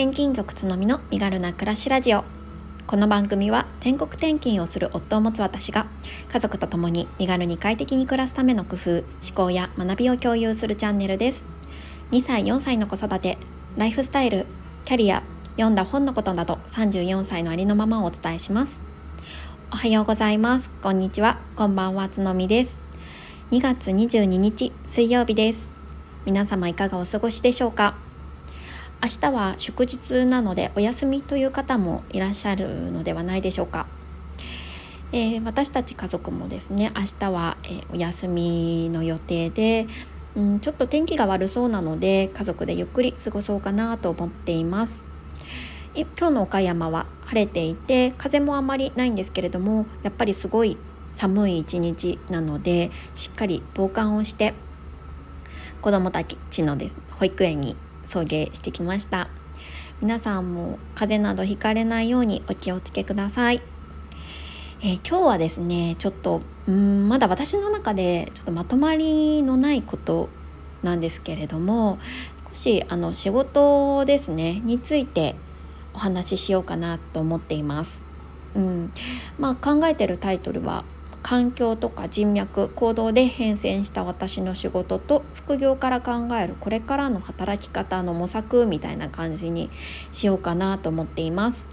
[0.00, 2.22] 転勤族つのみの身軽な暮らしラジオ。
[2.86, 5.88] この番組は全国転勤をする夫を持つ私が
[6.32, 9.02] 家族と共に身軽に快適に暮らすための工夫思
[9.34, 11.42] 考や学びを共有するチャンネルです。
[12.12, 13.38] 2歳4歳の子育て
[13.76, 14.46] ライフスタイル
[14.84, 15.24] キャリア
[15.56, 18.80] 読んだ本のことなど34歳のありのままをお伝えします。
[19.72, 20.70] おはようございます。
[20.80, 21.40] こんにちは。
[21.56, 22.78] こんばんはつのみです。
[23.50, 25.68] 2月22日水曜日です。
[26.24, 27.96] 皆様いかがお過ごしでしょうか？
[29.00, 33.86] 明日は祝日なのでお休みという方もいらっしゃるのではないでしょうか、
[35.12, 39.86] えー、私たち家族もですね明日は、えー、お休みの予定で、
[40.36, 45.04] うん、ちょっと天気が悪そうなので家族でゆっくり過ごそうかなと思っています。
[45.94, 50.76] 今日の岡山は晴れていて風もあまりないんですけれどもやっぱりすごい
[51.16, 54.54] 寒い一日なのでしっかり防寒をして
[55.80, 57.76] 子どもたちのです保育園に
[58.08, 59.28] 送迎してきました。
[60.00, 63.60] 皆さんも風邪などひかれないようにお気をつけください、
[64.80, 70.28] えー、今日はですねちょっとうんまだ私の中でちょっとまとまりのないこと
[70.84, 71.98] なんですけれども
[72.50, 75.34] 少しあの仕事ですねについて
[75.94, 78.00] お話ししようかなと思っています。
[78.54, 78.92] うん。
[79.36, 80.84] まあ、考えてるタイトルは
[81.22, 89.70] 環境とか人脈行動で変遷した私の仕事と副業から考えるこれからの働き方の模索みたいな感じに
[90.12, 91.64] しようかなと思っています。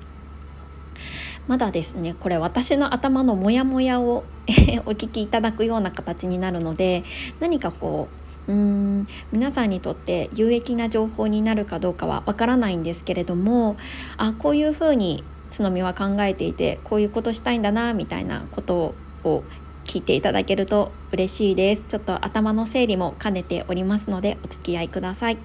[1.48, 4.24] まだですねこれ私の頭のモヤモヤを
[4.86, 7.04] お聞きいただくような形になるので
[7.40, 8.08] 何かこ
[8.48, 13.78] ううーん皆さんにとって有益な情報になるかどうかはわからないんですけれども
[14.18, 19.44] あこういうふうに津波は考えていてこういうことしたいんだなみたいなことを
[19.86, 21.84] 聞いていただけると嬉しいです。
[21.88, 25.38] ちょっと頭の整理も兼ねておりますのでお付き合いください。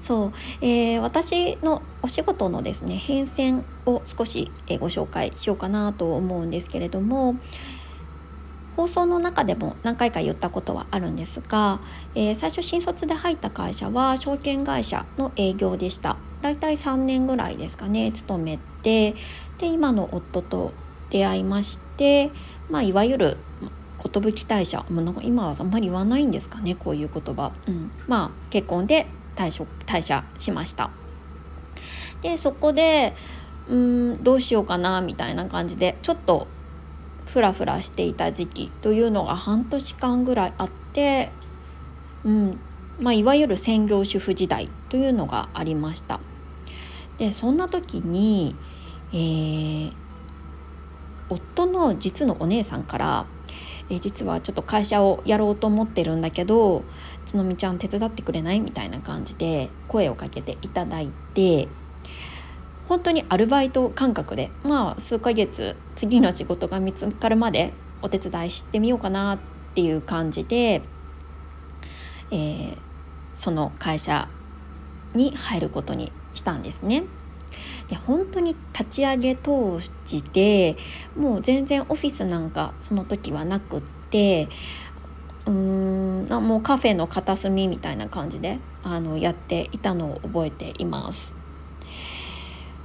[0.00, 7.36] そう、えー、私のお仕事のですね変遷を少し、えご紹介しようかなと思うんですけれども
[8.76, 11.80] 放送の中でも何回か言ったことはあるんですが、
[12.14, 16.16] えー、最初新卒で入った会社は証券会社の営業でした。
[16.42, 19.16] だいたい3年ぐらいですかね勤めて
[19.58, 20.72] で今の夫と
[21.10, 22.30] 出会いまして、
[22.70, 23.36] まあ、いわゆる
[24.04, 24.84] 寿退社
[25.22, 30.90] 今はあんまり言わないんですかねこういう言葉、うん、まあ結婚で退職退社しました。
[32.22, 33.14] でそこで
[33.68, 36.48] うんどうしようかなみたいな感じでちょっと
[37.26, 41.30] フラフラしていた時期というのが半年間ぐらいあって、
[42.24, 42.58] うん。
[43.00, 46.20] まあ、いわゆる専業主婦時代というのがありました。
[47.18, 48.56] でそんな時に、
[49.12, 49.92] えー、
[51.28, 53.26] 夫の実のお姉さんから
[53.90, 56.84] え実はちょっと会社をやろうと思ってるんだけど
[57.26, 61.68] つのみちゃん手伝ってくれないみたいな感じで声をかけていただいて
[62.88, 67.72] 本当にアルバイト感覚でまあ数ヶ月次の仕事が見つかるまで
[68.02, 69.38] お手伝いしてみようかなっ
[69.74, 70.82] ていう感じで、
[72.30, 72.76] えー、
[73.36, 74.28] その会社
[75.14, 77.04] に入ることにしたんですね。
[77.88, 80.76] で本当に立ち上げ当時で
[81.16, 84.48] もう全然オフィスなんかその時はなくって
[85.46, 91.34] うーんもうカフェの片隅みたいな感じであのやっていたのを覚えています。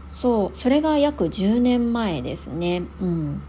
[0.10, 2.84] そうそれが約10年前ですね。
[3.02, 3.42] うん、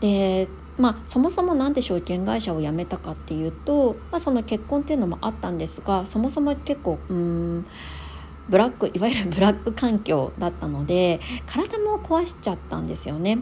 [0.00, 7.66] でまあそもそも何で証券会社を辞めたかっていうと、まあ、その結婚っていうのもあったんですがそもそも結構うん
[8.50, 13.38] ブラックいわゆるブラック環境だったので体も壊しちゃったんですよね。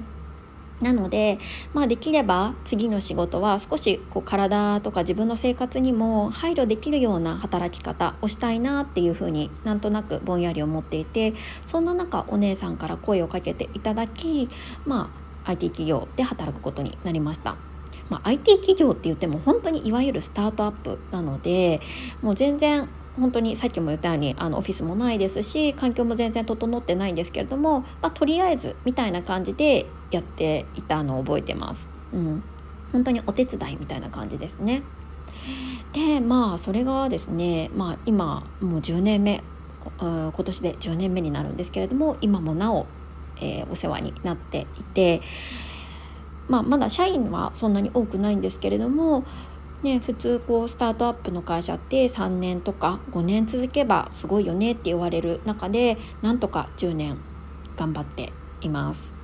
[0.80, 1.40] なので、
[1.74, 14.48] まあ、できれば次の仕事は少しこう体とか自分の生活にも配慮できるような働き方をしたいなっていうふうになんとなくぼんやり思っていてそんな中お姉さんから声をかけていただき、
[14.86, 15.10] ま
[15.44, 17.56] あ、IT 企業で働くことになりました。
[18.08, 21.80] まあ、IT 企業って言っても本当にいわゆるスタートアップなので
[22.22, 22.88] もう全然
[23.18, 31.88] 本当にさっきも言ったようにあのオフィスもないですし環境も全然整ってないんですけれども、まあ、とりあえずみたいな感じでやっていたのを覚えてます。
[32.12, 32.42] うん、
[32.92, 34.82] 本当にお手伝いみたいな感じですね。
[35.92, 39.42] でまあそれがですね、まあ、今もう10年目
[39.98, 42.86] 今年で10年目になるんですけれども今もなお、
[43.40, 45.22] えー、お世話になっていて、
[46.48, 49.24] まあ、まだ社員はそんなに多くないんですけれども
[49.82, 57.18] ね、普通こうスタートアップの会社って3年とか5年続けばすごいよねって言われる中でなんとか10年
[57.76, 59.14] 頑張っています。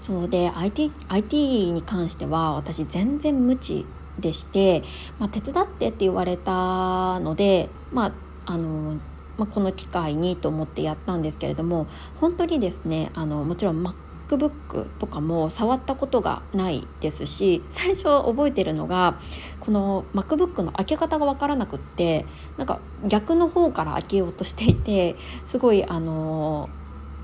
[0.00, 3.84] そうで IT, IT に関しては私全然無知
[4.18, 4.84] でして、
[5.18, 8.06] まあ、手伝ってって言われたので、ま
[8.46, 8.96] あ、あの
[9.36, 11.88] まあ、この機会にと思ってやったんですけれども
[12.20, 13.82] 本当にですねあのもちろん
[14.28, 19.18] MacBook とかも触ったことがないですし最初覚えてるのが
[19.60, 22.26] この MacBook の開け方が分からなくって
[22.56, 26.68] なんか逆の方から開けようとしていてすごいあの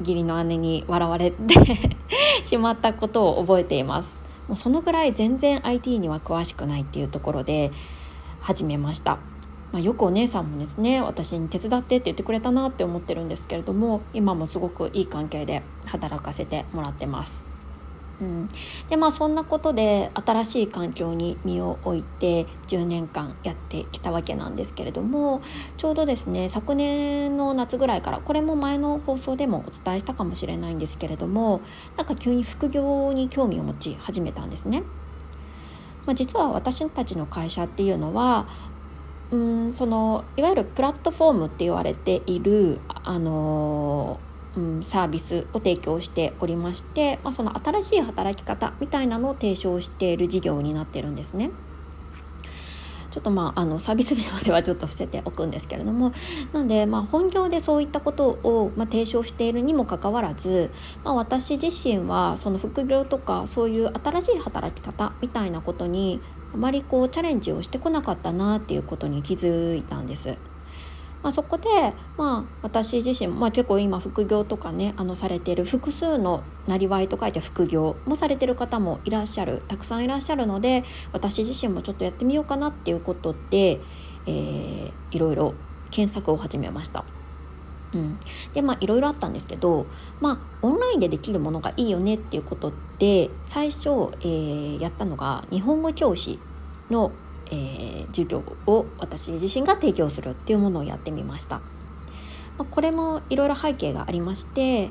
[0.00, 1.54] 義理の姉に笑われて
[2.44, 4.22] しまったことを覚えています。
[4.48, 7.70] もうそのぐらい全然 IT には詳しくないっていうところで
[8.40, 9.18] 始めました。
[9.72, 17.52] まあ、よくお姉さんもですね私に手伝ってって言ってくれたなって思ってるんですけれども今もすごくいい関係で働かせてもらってます。
[18.20, 18.48] うん、
[18.88, 25.42] でまあそんなことで新しい環境に身を置いて10年間やってきたわけなんですけれども
[25.76, 31.62] ちょうどですね昨年の夏ぐらいからこれも前の放送でもお伝えしたかもしれないんですけれども
[31.96, 34.84] なんか急に副業に興味を持ち始めたんですね。
[36.04, 38.46] まあ、実は私たちの会社っていうのは
[39.32, 44.20] うんそのいわゆるプラットフォームって言われているあの
[44.54, 51.50] うん、サービスを提供しておりまして、まあ、その新しい働き方みたいなのを提唱している事業になってるんですね。
[53.10, 56.12] ちょっとまああのサービス名まではちょっと伏せておくんですけれども
[56.54, 60.70] なんでまあ本業でそういったことをまあ提唱しているにもかかわらず、
[61.04, 66.22] まあ、私自身はその副業とかそういう新しい働き方みたいなことに
[66.54, 70.36] あまりこうチャレンジをしてこなかったなっていうことに気づいたんです。
[71.22, 71.68] まあ、そこで、
[72.16, 80.82] まあ、私自身、まあ、結構今副業とかねあのされてる複数のなりわいと書いて副業もされてる方もいらっしゃるたくさんいらっしゃるので
[81.12, 83.80] 私自身もちょっとやってみようかなっていうことで、
[84.26, 85.54] えー、いろいろ
[85.92, 87.04] 検索を始めました。
[87.94, 88.18] うん、
[88.54, 89.86] でまあいろいろあったんですけど
[90.20, 93.88] まあオンラインでできるものがいいよねっていうことで最初、
[94.20, 96.38] えー、やったのが日本語教師
[96.90, 97.12] の
[97.52, 101.56] えー、授業を私自身が提供するっていうものをやってみました。
[102.58, 104.90] まあ、これもいろいろ背景がありまして、え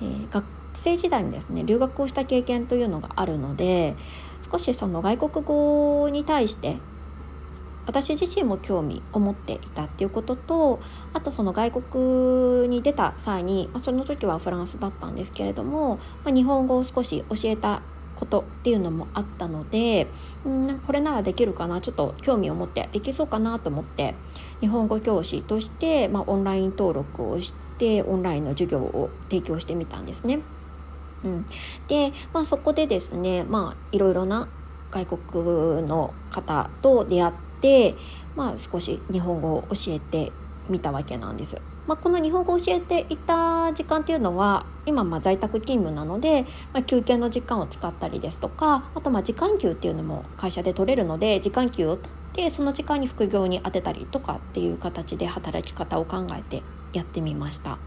[0.00, 0.44] ー、学
[0.74, 3.96] 生時代にですね留学をした経験というのがあるので
[4.50, 6.78] 少しその外国語に対して
[7.86, 10.80] 私自身も興味を持っていたっていうことと
[11.12, 17.82] あとその外国に出た際に、まあ、その時はフランスだったんですけれども、まあ、日本語を少し教えた
[18.14, 20.06] ことっていうのもあったので
[20.44, 24.14] うんこれならできるかなちょっと興味を持ってできそうかなと思って
[24.60, 30.40] 日本語教師として、まあ、オンライン登録をしてオンラインの授業を提供してみたんですね。
[31.24, 31.46] うん、
[31.88, 34.48] で、まあ、そこでですね、まあ、いろいろな
[34.90, 37.43] 外国の方と出会って、
[38.36, 40.32] まあ、少し日本語を教えて
[40.68, 41.60] みたわけなんです。
[41.86, 56.62] まあ、この日本語を教えていた時間っていうのは今ま在宅勤務なので、まあ、休憩の時間を使ったりですとかあとまあ時間給っていうのも会社で取れるので時間給を取ってその時間に副業に充てたりとかっていう形で働き方を考えて
[56.94, 57.78] やってみました。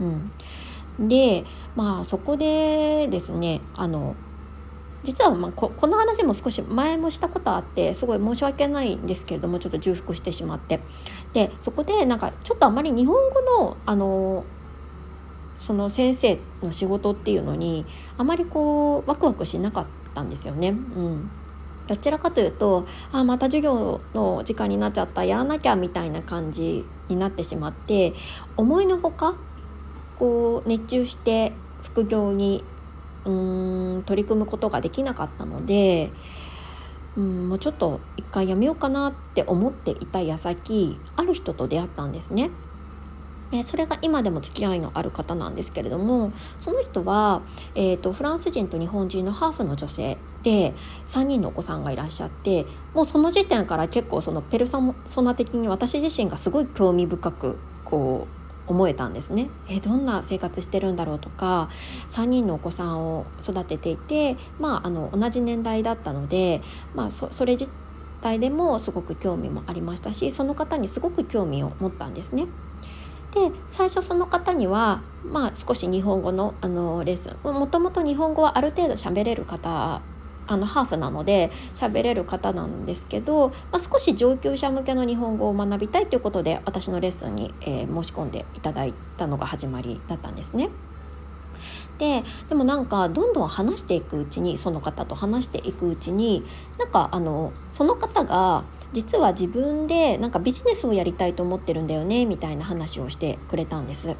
[0.00, 1.44] うん、で
[1.76, 4.16] まあそこでですねあの
[5.02, 10.80] 実はまあここの話も少し前もしたことあってすごい申し訳ないんですけれどもちょっと重複してしまって
[11.32, 14.44] でそこでなんかちょっとあまり日本語のあの
[15.58, 17.84] その先生の仕事っていうのに
[18.16, 20.70] あまりこうワクワクしなかったんですよね。
[20.70, 21.30] うん
[21.86, 28.14] どちらかというとあまた授業の時間になっちゃったやらなきゃみたいな感じになってしまって
[28.56, 29.34] 思いのほか
[30.16, 31.52] こう熱中して
[31.82, 32.62] 副業に
[33.24, 33.30] う
[33.98, 36.10] ん取り組むことができなかったので
[37.16, 42.50] うんもうちょっと一回やめようかなって思っていた矢先ある人と出会ったんですね。
[43.50, 47.42] でそれが今でも付き合いのある方なんですけれどもその人は、
[47.74, 50.72] えーと、フランス人と日本人のハーフの女性で
[51.08, 59.48] 3人のお子さんがいらっしゃってもうその時点から結構そのペルソナ的に私自身がすごい興味深くこう思えたんですね。
[59.68, 61.68] えどんな生活してるんだろうとか
[62.10, 66.62] 3人のお子さんを育てていて、まあ、あの同じ年代だったので、
[66.94, 67.68] まあ、そそれ自
[68.20, 72.46] 体でもすごく興味もありましたしその方にすごく興味を持ったんですね。
[73.32, 80.02] で最初その方には、まあ、少し日本語のあのレッスンもともと日本語はある程度喋れる方
[80.50, 90.70] あのハーフなので喋れる方なんですけど、まあ、少し上級者向けの日本語を学びたいということで私のレッスンに、えー、申し込んでいただいたのが始まりだったんですね。
[91.98, 96.42] ででもなんかどんどん話していくうちにその方と話していくうちに
[96.78, 104.16] なんかあのその方が実は自分でなんかビジネスをやりたいと思ってるんだよねみたいな話をしてくれたんです。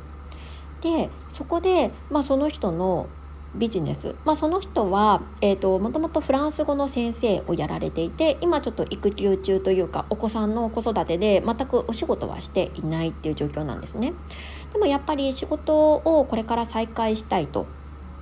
[0.80, 3.08] でそこで、まあ、その人の
[3.54, 14.12] ビジネス、まあ、その人は、えーと、もともとフランス語の先生をやられていて今ちょっと育休中というかお子さんの子育てで全くお仕事はしていないっていう状況なんですね。
[14.72, 17.66] でもやっぱり仕事をこれから再開したいと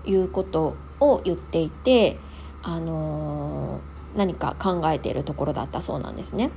[0.06, 2.18] いうことを言っていて、
[2.62, 6.50] あのー、何か考えているところだったそうなんですね。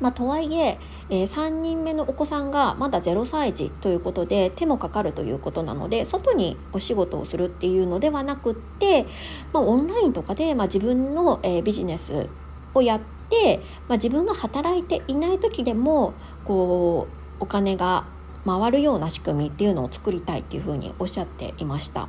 [0.00, 9.06] まあ、とはいええー、3人目のお子さんがまだ0歳児ということで手もかかるということなので外にお仕事をするっていうのではなくって、
[9.52, 12.28] まあ、オンラインとかで、まあ、自分の、えー、ビジネス
[12.74, 17.06] をやって、まあ、自分が働いていない時でもこ
[17.40, 18.06] うお金が
[18.44, 22.08] 回るような仕組みっていうのを作りたいっていうふうにおっしゃっていました。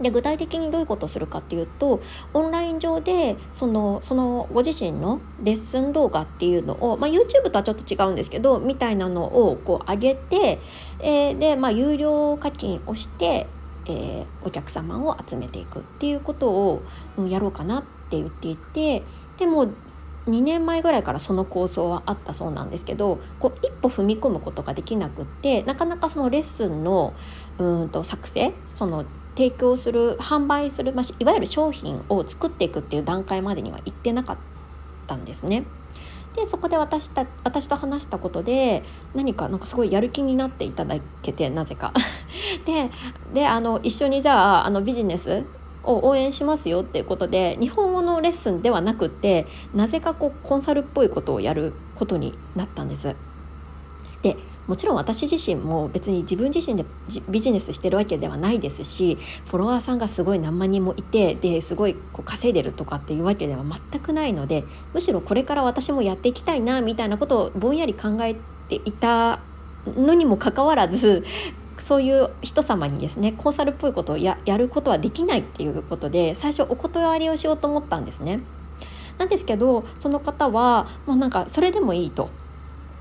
[0.00, 2.00] で具体的にどういうことをするかっていうと
[2.32, 10.58] オンライン上でそのそのご自身のレッスン動画っていうのを、まあ、YouTube とはちょっと違うんですけどみたいなのをこう上げて、
[11.00, 13.46] えー、で、まあ、有料課金をして、
[13.86, 16.82] えー、お客様を集めていくっていうことを
[17.28, 19.02] やろうかなって言っていて
[19.38, 19.68] でも
[20.26, 27.14] 2年前ぐらいからその構想はあったそうなんですけどこう一歩踏み込むことができなくってなかなかそのレッスンの
[27.58, 29.04] うんと作成その
[29.40, 34.36] 提供する販売する、まあ、いわゆる商品を作っていくっていう段階までには行ってなかっ
[35.06, 35.64] たんですね。
[36.36, 41.94] でそこで私た私と話したことで何かなんかすごいやる気になっていただけてなぜか。
[42.66, 42.90] で
[43.32, 45.44] であの一緒にじゃああのビジネス
[45.84, 53.16] を応援しますよっていうことで日本語のレッスンではなくってなぜかこうコンサルっぽいことをやることになったんです。
[54.20, 54.36] で
[54.66, 56.84] もちろん私自身も別に自分自身で
[57.28, 64.64] ビジネスしてるわけではないですしフォロワーさんがすごい何万人もいてですごいこう稼いでるとかっていうわけでは全くないので
[64.94, 68.36] むしろこれから私もやっていきたいなみたいなことをぼんやり考え
[68.68, 69.40] ていた
[69.86, 71.24] のにもかかわらず
[71.78, 78.40] そういう人様にですねコンサルっぽいことをやることはできないっていうことで最初お断りをしようと思ったんですね。
[79.18, 82.30] なんですけどその方はもうなんかそれでもいいと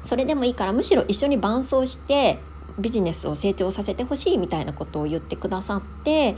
[0.03, 2.39] それでもいいからむしろ一緒に伴走して
[2.79, 6.38] ビジネスを成長させてほしいみたいなことを言ってくださってで、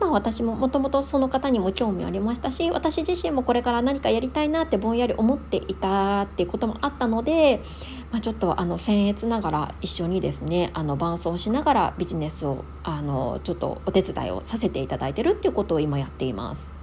[0.00, 7.62] まあ、私ももともとその方にも興味ありましたし私自身もこれから何かやりたいなってぼんやり思っていたっていうこともあったので、
[8.10, 16.81] まあ、ちょっとあの僭越ながら一緒にですねあの伴走しながらビジネスをあのちょっとお手伝いをさせていただいてるっていうことを今やっています。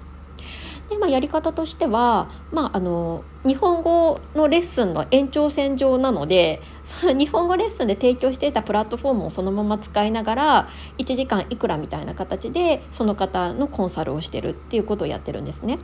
[0.90, 15.80] で、まあ、やり方としては、まあ、あの日本語のレッスンの延長線上なのでその日本語レッスンで提供していたプラットフォームをそのまま使いながら1時間いくらみたいな形でその方のコンサルをしてるっていうことをやってるんですね。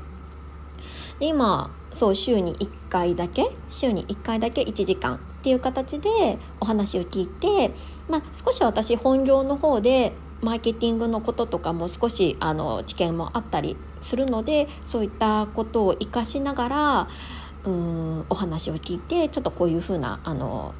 [1.19, 6.09] で今そう週に1回だけ週に1回だけ1時間っていう形で
[6.59, 7.73] お話を聞いて、
[8.09, 17.07] まあ、少し私本業の方でマーケティングのこととかも少しあの知見もあったりするのでそういったことを活かしながら
[17.65, 20.75] うんお話を聞いてちょっとこういうふうなあの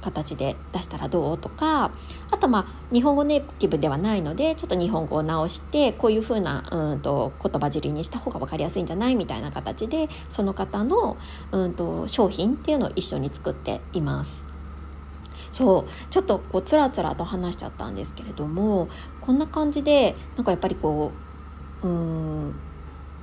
[0.00, 1.92] 形で出したらどうとか
[2.30, 11.16] あとまあ日本語ネイティブではないのでちょっと日本語を直してこういうふうなうんと言葉尻にした方が分かりやすいんじゃないみたいな形でその方の
[11.52, 14.42] うんと商品っていうのを一緒に作っています。
[15.52, 18.88] そうちょっとこうつらつらと話しちゃったんですけれども
[19.20, 21.23] こんな感じでなんかやっぱりこう
[21.84, 22.54] うん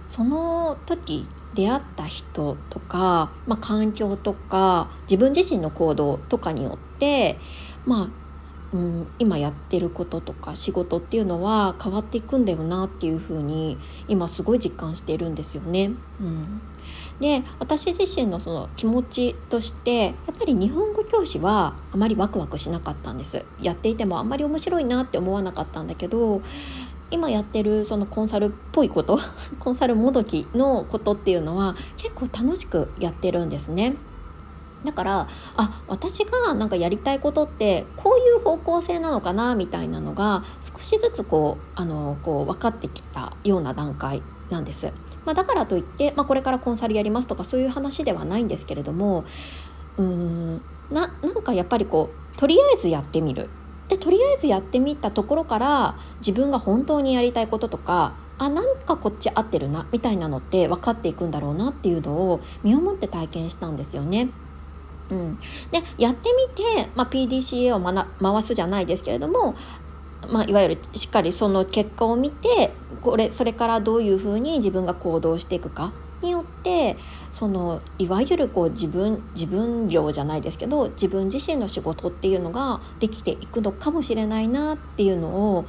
[0.08, 7.38] その時出会った人とか、まあ、環境とか自分自身の行動とかによって
[7.86, 8.22] まあ
[8.74, 13.78] うん、今やってることとか仕事っていうのは変わっていくんだよなっていうふうに
[14.08, 15.92] 今すごい実感しているんですよね。
[16.22, 16.62] うん、
[17.20, 23.44] で私自身のその気持ちとしてやっぱり日本語教師はあまりワクワクしなかったんです。
[23.62, 26.42] やっていてもあんまり面白いなって思わなかったんだけど
[27.12, 29.20] 今やってるそのコンサルっぽいこと
[29.60, 33.96] コンサルもどきのことっていうのは結構楽しくやってるんですね。
[34.84, 35.28] だから
[35.58, 40.44] あ私がなんかやりたいことってこういう方向性なのかなみたいなのが
[40.76, 44.92] 少しずつこうあのこう分かってきたような段階なんです。
[45.24, 49.24] まあ、だからといって、まあ、これからコンサルやりますとかそういう話ではないんですけれども
[49.98, 53.50] うーんななんかやっぱりこうとりあえずやってみる
[53.92, 64.30] でとりあえずやってみたところから自分が本当にやりたいこととかあなんかこっち合ってるなみたいなのって分かっていくんだろうなっていうのを身をもって体験したんですよね。
[65.10, 65.36] うん、
[65.72, 69.56] でやってみて、まあ、PDCA を回すじゃないですけれども、
[70.26, 72.72] まあ、いわゆるしっかりその結果を見て
[73.02, 75.92] これそれからどういうふうに自分が行動していくか
[76.22, 76.98] によって
[77.32, 85.66] そのいわゆるこう自分自分業じゃないですけど自分自身の仕事っていうのができていくのかもしれないなっていうのを、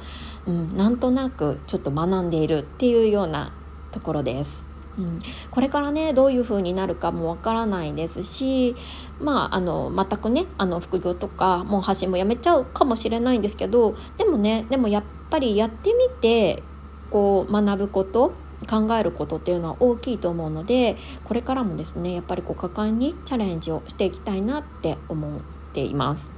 [0.47, 3.53] うん、なんとなくちょっと学んでいるっていうような
[3.91, 4.73] ところです。
[4.97, 5.19] うん、
[5.49, 8.75] これからねどういう風になるかもわからないですし
[9.19, 16.61] まああの全くねあの副業とかもう発信もやめちゃうかもしれないんですけどでもねでもやっぱりやってみて
[17.09, 18.33] こう学ぶこと
[18.65, 25.41] 考えることっていうのは大きいと思うのでこれからもですねやっぱりこう果敢にチャレンジをしていきたいなって思っ
[25.73, 26.32] ています。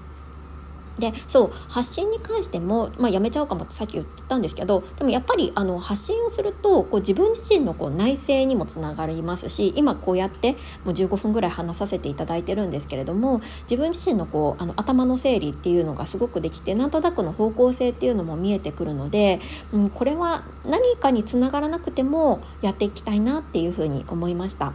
[0.99, 19.39] でそう発信に関しても、まあ、やめちゃうかもってさっき言ったんですけどでもやっぱりあの発信をするとこう自分自身のこう内省にもつながりますし今こうやってもう15分ぐらい話させていただいてるんですけれども自分自身のこうあの頭の整理っていうのがすごくできてなんとなくの方向性っていうのも見えてくるので、
[19.73, 24.73] うん、これは何かにつながらなくてもやっていきたいなっていうふうに思いました。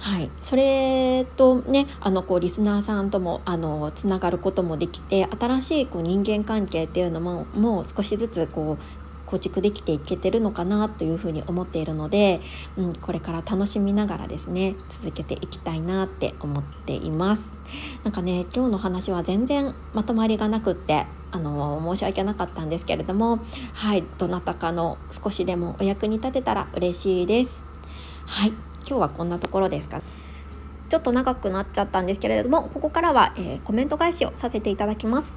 [0.00, 8.84] はい、それとねあのこうリスナーさんともあのつながることもできて新しいこう人間関係っていうのももう少しずつこう
[9.30, 12.40] 構築できていけてるのかなというふうに思っているので、
[12.76, 17.42] うん、これから楽しみながらですね続けていきたいなって思っています。
[18.02, 23.40] なんかね今日の話は全然まとまりがなくってあの申し訳なかったんですけれども
[23.74, 27.64] はいどなたかの少しでもお役に立てたら嬉しいです。
[28.26, 28.69] はい。
[28.86, 30.02] 今日はこんなところですか？
[30.88, 35.36] ちょっと長くなっちゃったんですけれどもここからは、えー、コメント返しをさせていただきます。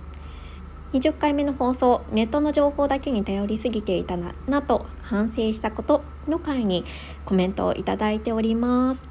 [0.94, 6.86] 20回目の放送ネットの情報だけに頼りすぎていたななと反省したことの回に
[7.26, 9.04] コメントをいただいております。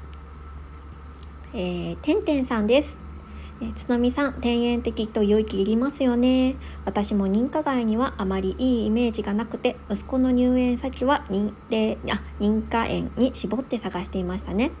[1.53, 2.97] えー、てんてんさんです。
[3.75, 6.55] 津波さん天然的と勇気いりますよね。
[6.85, 14.71] 私も認可外にはあまりいいイメージがなくて息子の入園先は認定あ認可園に絞って探していましたね。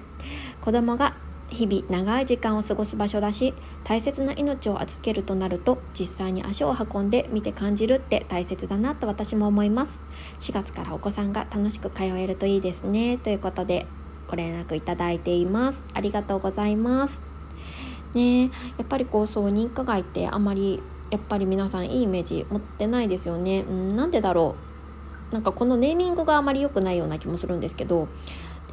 [0.61, 1.15] 子供が
[1.49, 10.01] 日々長い時間を過ごす場所だし大切な命を預けるとなると実際に足を運んで見て感じるって大切だなと私も思います。
[10.39, 13.17] 4月からお子さんが楽しく通えるといいですね。
[13.17, 13.85] ということで
[14.27, 15.83] ご連絡いただいています。
[15.93, 17.32] ありがとうございます。
[18.13, 18.43] ね。
[18.43, 18.49] や
[18.83, 24.55] っぱりこうそう認可外ってあんまりやっぱり皆さんいいイメージ持ってないですよね、うん、なんでだろ
[25.31, 25.33] う。
[25.33, 28.07] なんかこのネーミングがあまり良くないような気もするんですけど。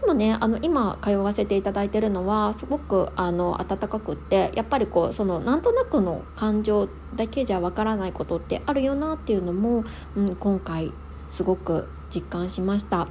[0.00, 9.84] でもねあの今通わせていただいてるのはすごくあの温かくってやっぱりこうそのなんとなくの感情だけじゃわからないことってあるよなっていうのも、
[10.16, 10.92] うん、今回
[11.28, 13.08] すごく実感しました。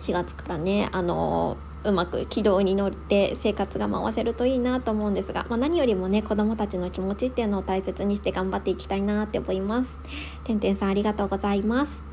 [0.00, 9.98] 4月からねあのうまく軌道に乗って生活が回せるといいなと思うんですが、まあ、何よりもね子どもたちの気持ちっていうのを大切にして頑張っていきたいなって思います。
[10.44, 12.04] てんてんさんありがとうございます。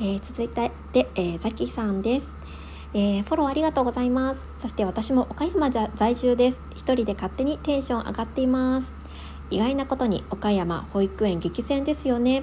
[0.00, 2.30] えー、続いてで、えー、ザキさんです。
[2.94, 4.44] えー、フォローありがとうございます。
[4.60, 6.58] そして私も岡山在住です。
[6.72, 8.94] 一人で勝手にテンション上がっています。
[9.50, 12.42] 意外なことに岡山保育園激戦ですよね。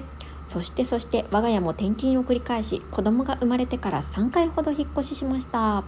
[0.50, 5.84] そしてそして我が家も転勤を繰り返し子供が生まれてから3回ほど引っ越ししました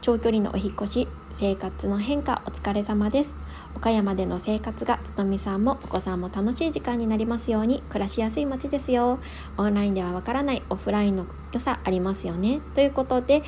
[0.00, 3.34] 長距離のお引越し生活の変化お疲れ様です
[3.74, 9.18] 岡山での生活がつとみさんもお子さんも楽しい時間になりますように暮らしやすい街ですよ
[9.58, 13.42] オンラインではわからないオフラインの良さありますよねということで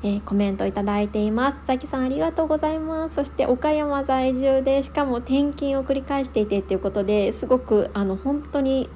[0.00, 1.58] えー、コメントいただいています。
[1.66, 3.16] さきさんありがとうございます。
[3.16, 8.88] そして岡山在住でしかも転勤を繰り返していてっていうことですごくあの本当に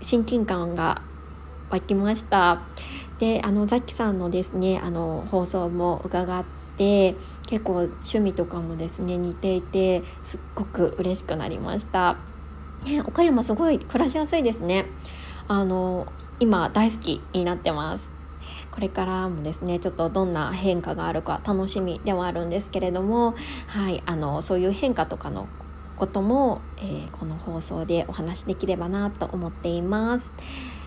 [0.00, 1.02] 親近感が
[1.70, 2.62] 湧きました。
[3.18, 6.44] であのザキさんのですねあの放送も伺っ
[6.76, 12.16] て結構趣味とかもですね似ていてすっごく嬉しくなりました、
[12.84, 14.86] ね、岡山すごい暮らしやすいですね。
[15.48, 18.18] あの今大好きになってます。
[18.70, 23.34] これからもですねちょっとどんな変化があるか楽しみではあるんですけれども
[23.66, 25.48] はいあのそういう変化とかの
[25.98, 30.30] ことも、えー、この放送でお話しできればなと思っています。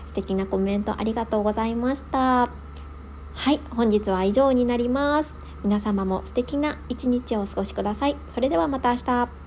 [0.08, 2.50] 素敵なコメントありがとうございました。
[3.34, 5.34] はい本日は以上になります。
[5.64, 8.16] 皆様も素敵な一日をお過ごしください。
[8.30, 9.41] それではまた明日。